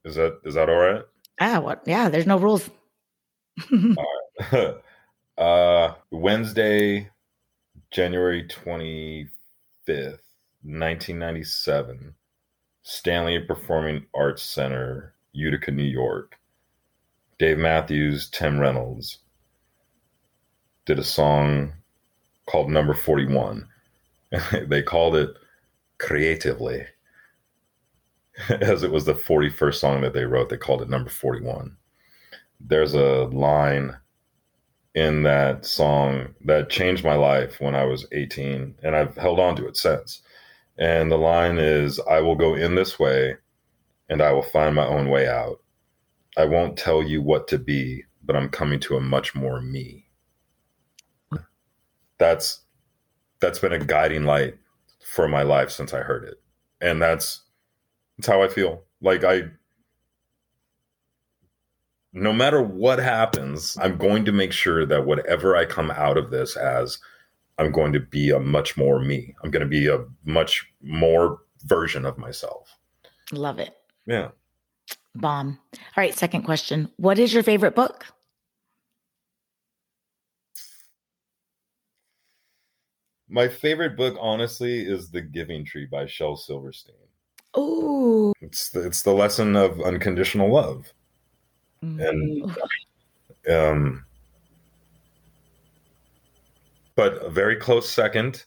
Is 0.05 0.15
that 0.15 0.41
is 0.45 0.55
that 0.55 0.69
all 0.69 0.77
right? 0.77 1.03
Ah, 1.41 1.61
what? 1.61 1.83
Yeah, 1.87 2.09
there's 2.09 2.27
no 2.27 2.39
rules. 2.39 2.69
uh, 5.39 5.95
Wednesday, 6.11 7.11
January 7.91 8.47
twenty 8.49 9.29
fifth, 9.85 10.23
nineteen 10.63 11.19
ninety 11.19 11.45
seven. 11.45 12.15
Stanley 12.83 13.39
Performing 13.41 14.07
Arts 14.15 14.43
Center, 14.43 15.15
Utica, 15.33 15.71
New 15.71 15.83
York. 15.83 16.39
Dave 17.39 17.59
Matthews, 17.59 18.29
Tim 18.29 18.59
Reynolds 18.59 19.19
did 20.85 20.99
a 20.99 21.05
song 21.05 21.73
called 22.47 22.71
Number 22.71 22.95
41. 22.95 23.67
they 24.67 24.83
called 24.83 25.17
it 25.17 25.31
Creatively. 25.99 26.85
As 28.49 28.83
it 28.83 28.91
was 28.91 29.05
the 29.05 29.15
41st 29.15 29.75
song 29.75 30.01
that 30.01 30.13
they 30.13 30.25
wrote, 30.25 30.49
they 30.49 30.57
called 30.57 30.83
it 30.83 30.91
Number 30.91 31.11
41. 31.11 31.77
There's 32.61 32.95
a 32.95 33.25
line 33.33 33.97
in 34.95 35.23
that 35.23 35.65
song 35.65 36.35
that 36.45 36.71
changed 36.71 37.05
my 37.05 37.15
life 37.15 37.61
when 37.61 37.75
I 37.75 37.85
was 37.85 38.07
18, 38.13 38.75
and 38.83 38.97
I've 38.97 39.17
held 39.17 39.39
on 39.39 39.57
to 39.57 39.67
it 39.67 39.77
since. 39.77 40.23
And 40.79 41.11
the 41.11 41.19
line 41.19 41.59
is 41.59 42.01
I 42.01 42.21
will 42.21 42.37
go 42.37 42.55
in 42.55 42.75
this 42.75 42.99
way 42.99 43.37
and 44.09 44.23
I 44.23 44.33
will 44.33 44.43
find 44.43 44.75
my 44.75 44.87
own 44.87 45.09
way 45.09 45.29
out. 45.29 45.61
I 46.37 46.45
won't 46.45 46.79
tell 46.79 47.03
you 47.03 47.23
what 47.23 47.49
to 47.49 47.59
be, 47.59 48.05
but 48.25 48.37
I'm 48.37 48.49
coming 48.49 48.81
to 48.81 48.97
a 48.97 49.01
much 49.01 49.35
more 49.35 49.61
me. 49.61 50.07
That's 52.19 52.61
that's 53.41 53.59
been 53.59 53.73
a 53.73 53.79
guiding 53.79 54.25
light 54.25 54.55
for 55.05 55.27
my 55.27 55.43
life 55.43 55.71
since 55.71 55.95
I 55.95 56.01
heard 56.01 56.25
it. 56.25 56.41
And 56.81 57.01
that's 57.01 57.43
that's 58.17 58.29
how 58.29 58.43
I 58.43 58.49
feel. 58.49 58.83
Like 59.01 59.25
I 59.25 59.45
no 62.13 62.33
matter 62.33 62.61
what 62.63 62.99
happens, 62.99 63.77
I'm 63.81 63.97
going 63.97 64.25
to 64.25 64.33
make 64.33 64.53
sure 64.53 64.85
that 64.85 65.07
whatever 65.07 65.57
I 65.57 65.65
come 65.65 65.91
out 65.93 66.19
of 66.19 66.31
this 66.31 66.57
as 66.57 66.99
I'm 67.61 67.71
going 67.73 67.93
to 67.93 68.01
be 68.01 68.31
a 68.31 68.41
much 68.41 68.79
more 68.79 68.99
me. 68.99 69.35
I'm 69.45 69.51
going 69.51 69.61
to 69.61 69.69
be 69.69 69.87
a 69.87 70.03
much 70.25 70.67
more 70.83 71.43
version 71.65 72.07
of 72.07 72.17
myself. 72.17 72.75
Love 73.33 73.59
it. 73.59 73.77
Yeah. 74.07 74.29
Bomb. 75.15 75.59
All 75.75 75.81
right, 75.99 76.17
second 76.17 76.45
question. 76.45 76.91
What 76.97 77.19
is 77.19 77.35
your 77.35 77.43
favorite 77.43 77.75
book? 77.75 78.07
My 83.29 83.47
favorite 83.47 83.95
book, 83.95 84.17
honestly, 84.19 84.81
is 84.81 85.11
The 85.11 85.21
Giving 85.21 85.67
Tree 85.67 85.87
by 85.87 86.07
Shel 86.07 86.37
Silverstein. 86.37 86.95
Oh, 87.53 88.33
It's 88.41 88.71
the, 88.71 88.87
it's 88.87 89.03
the 89.03 89.13
lesson 89.13 89.55
of 89.55 89.83
unconditional 89.83 90.51
love, 90.51 90.91
and 91.83 92.57
um, 93.51 94.05
but 96.97 97.15
a 97.25 97.29
very 97.31 97.57
close 97.57 97.89
second 97.89 98.45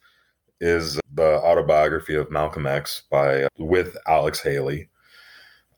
is 0.62 1.00
the 1.14 1.42
autobiography 1.42 2.16
of 2.16 2.32
Malcolm 2.32 2.66
X 2.66 3.04
by 3.10 3.48
with 3.58 3.98
Alex 4.08 4.40
Haley, 4.42 4.90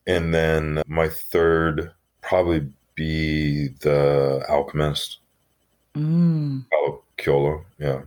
and 0.06 0.32
then 0.34 0.82
my 0.86 1.08
third 1.08 1.92
probably 2.22 2.68
be 2.94 3.68
The 3.80 4.44
Alchemist, 4.48 5.18
Mm, 5.94 6.66
Paulo 6.70 7.02
Coelho. 7.18 7.64
Yeah. 7.78 8.02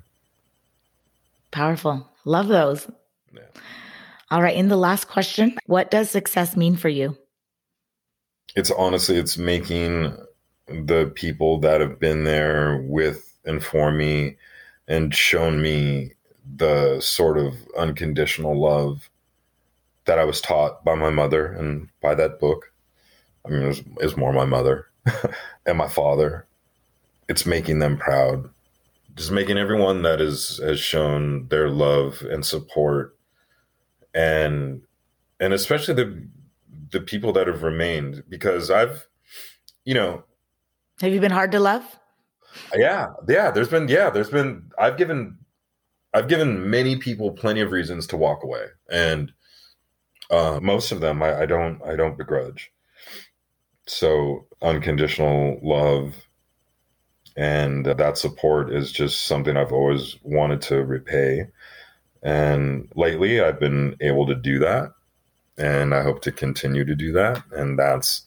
powerful. 1.51 2.07
Love 2.25 2.47
those. 2.47 2.89
Yeah. 3.33 3.41
All 4.29 4.41
right. 4.43 4.55
In 4.55 4.67
the 4.67 4.75
last 4.77 5.07
question, 5.07 5.57
what 5.65 5.89
does 5.89 6.09
success 6.11 6.55
mean 6.55 6.75
for 6.75 6.89
you? 6.89 7.17
it's 8.55 8.71
honestly 8.71 9.15
it's 9.15 9.37
making 9.37 10.11
the 10.67 11.11
people 11.13 11.59
that 11.59 11.79
have 11.81 11.99
been 11.99 12.23
there 12.23 12.81
with 12.87 13.28
for 13.63 13.91
me 13.91 14.38
and 14.88 15.13
shown 15.13 15.62
me 15.62 16.13
the 16.58 17.00
sort 17.00 17.38
of 17.38 17.55
unconditional 17.77 18.60
love 18.60 19.10
that 20.05 20.17
I 20.17 20.24
was 20.25 20.41
taught 20.41 20.84
by 20.84 20.96
my 20.96 21.10
mother 21.10 21.46
and 21.46 21.89
by 22.01 22.15
that 22.15 22.39
book. 22.39 22.74
I 23.46 23.50
mean, 23.50 23.62
it 23.62 23.67
was, 23.67 23.84
it 24.01 24.17
more 24.17 24.34
my 24.34 24.46
mother 24.46 24.88
and 25.65 25.77
my 25.77 25.88
father. 25.88 26.48
It's 27.27 27.46
making 27.46 27.79
them 27.79 27.98
proud. 27.98 28.50
Just 29.15 29.31
making 29.31 29.58
everyone 29.58 30.01
that 30.03 30.19
is 30.22 30.60
has 30.63 30.79
shown 30.79 31.48
their 31.50 31.69
love 31.69 32.22
and 32.22 32.46
support 32.46 33.15
and 34.13 34.81
and 35.39 35.53
especially 35.53 35.93
the 35.93 36.27
the 36.91 37.01
people 37.01 37.31
that 37.34 37.48
have 37.48 37.63
remained 37.63 38.24
because 38.29 38.72
I've 38.72 39.08
you 39.86 39.93
know 39.93 40.24
Have 41.01 41.13
you 41.13 41.19
been 41.19 41.31
hard 41.31 41.51
to 41.51 41.60
love? 41.60 41.99
Yeah 42.75 43.08
yeah 43.27 43.51
there's 43.51 43.70
been 43.70 43.88
yeah 43.88 44.10
there's 44.10 44.29
been 44.29 44.70
I've 44.77 44.98
given 44.98 45.38
I've 46.13 46.27
given 46.27 46.70
many 46.70 46.96
people 46.98 47.32
plenty 47.32 47.62
of 47.62 47.72
reasons 47.72 48.08
to 48.08 48.18
walk 48.18 48.44
away 48.44 48.65
and 48.91 49.32
uh, 50.32 50.60
most 50.62 50.91
of 50.91 51.01
them 51.01 51.24
I, 51.24 51.41
I 51.41 51.46
don't 51.46 51.82
I 51.84 51.96
don't 51.96 52.18
begrudge 52.18 52.72
so 53.88 54.46
unconditional 54.62 55.60
love 55.63 56.27
and 57.36 57.86
that 57.86 58.18
support 58.18 58.72
is 58.72 58.91
just 58.91 59.25
something 59.25 59.56
I've 59.56 59.72
always 59.72 60.18
wanted 60.24 60.62
to 60.63 60.84
repay 60.84 61.48
and 62.22 62.91
lately 62.96 63.41
I've 63.41 63.60
been 63.60 63.96
able 64.01 64.27
to 64.27 64.36
do 64.36 64.60
that 64.60 64.94
and 65.60 65.94
I 65.94 66.01
hope 66.01 66.22
to 66.22 66.32
continue 66.32 66.86
to 66.86 66.96
do 66.96 67.12
that. 67.12 67.44
And 67.51 67.77
that's 67.77 68.24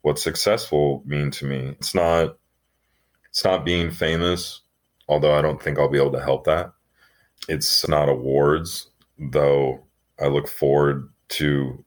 what 0.00 0.18
successful 0.18 1.02
mean 1.04 1.30
to 1.32 1.44
me. 1.44 1.76
It's 1.78 1.94
not 1.94 2.38
it's 3.32 3.44
not 3.44 3.64
being 3.64 3.90
famous, 3.90 4.60
although 5.08 5.32
I 5.32 5.40
don't 5.40 5.60
think 5.60 5.78
I'll 5.78 5.88
be 5.88 5.96
able 5.96 6.12
to 6.12 6.20
help 6.20 6.44
that. 6.44 6.70
It's 7.48 7.88
not 7.88 8.10
awards, 8.10 8.88
though 9.18 9.82
I 10.20 10.26
look 10.26 10.46
forward 10.46 11.08
to 11.30 11.82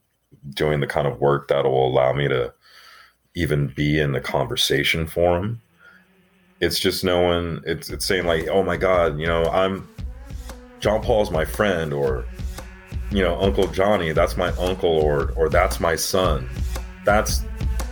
doing 0.50 0.80
the 0.80 0.88
kind 0.88 1.06
of 1.06 1.20
work 1.20 1.46
that 1.46 1.64
will 1.64 1.86
allow 1.86 2.12
me 2.12 2.26
to 2.26 2.52
even 3.36 3.68
be 3.68 4.00
in 4.00 4.10
the 4.10 4.20
conversation 4.20 5.06
forum. 5.06 5.62
It's 6.60 6.80
just 6.80 7.04
knowing 7.04 7.60
it's 7.64 7.90
it's 7.90 8.06
saying 8.06 8.26
like, 8.26 8.48
oh 8.48 8.64
my 8.64 8.76
God, 8.76 9.16
you 9.16 9.26
know, 9.26 9.44
I'm 9.44 9.88
Jon 10.80 11.00
Paul's 11.00 11.30
my 11.30 11.44
friend 11.44 11.92
or 11.92 12.24
you 13.12 13.22
know, 13.22 13.40
Uncle 13.40 13.68
Johnny, 13.68 14.10
that's 14.10 14.36
my 14.36 14.48
uncle 14.56 14.90
or 14.90 15.30
or 15.36 15.48
that's 15.48 15.78
my 15.78 15.94
son. 15.94 16.48
That's 17.04 17.44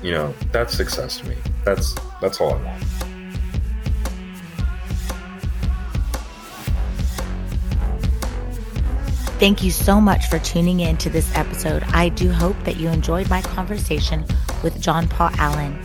you 0.03 0.11
know, 0.11 0.35
that's 0.51 0.77
success 0.77 1.19
to 1.19 1.29
me. 1.29 1.37
That's 1.65 1.95
that's 2.21 2.41
all 2.41 2.55
I 2.55 2.65
want. 2.65 2.94
Thank 9.45 9.63
you 9.63 9.71
so 9.71 10.01
much 10.01 10.31
for 10.31 10.39
tuning 10.39 10.81
in 10.81 10.97
to 10.97 11.11
this 11.11 11.31
episode. 11.37 11.83
I 11.89 12.09
do 12.09 12.33
hope 12.33 12.57
that 12.65 12.79
you 12.79 12.89
enjoyed 12.89 13.29
my 13.29 13.43
conversation 13.43 14.25
with 14.63 14.81
Jon 14.81 15.07
Paul 15.07 15.33
Allyn. 15.37 15.79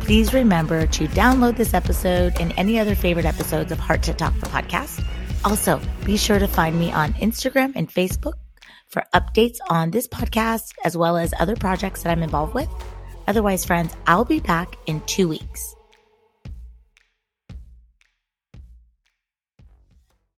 Please 0.00 0.34
remember 0.34 0.88
to 0.88 1.06
download 1.06 1.56
this 1.56 1.74
episode 1.74 2.32
and 2.40 2.52
any 2.56 2.80
other 2.80 2.96
favorite 2.96 3.24
episodes 3.24 3.70
of 3.70 3.78
Heart 3.78 4.02
to 4.02 4.14
Talk 4.14 4.34
the 4.40 4.46
podcast. 4.46 5.06
Also, 5.44 5.80
be 6.04 6.16
sure 6.16 6.40
to 6.40 6.48
find 6.48 6.76
me 6.76 6.90
on 6.90 7.12
Instagram 7.12 7.74
and 7.76 7.88
Facebook 7.88 8.32
for 8.88 9.04
updates 9.14 9.58
on 9.70 9.92
this 9.92 10.08
podcast 10.08 10.72
as 10.84 10.96
well 10.96 11.16
as 11.16 11.32
other 11.38 11.54
projects 11.54 12.02
that 12.02 12.10
I'm 12.10 12.24
involved 12.24 12.54
with. 12.54 12.68
Otherwise, 13.28 13.64
friends, 13.64 13.94
I'll 14.08 14.24
be 14.24 14.40
back 14.40 14.76
in 14.86 15.00
two 15.02 15.28
weeks. 15.28 15.76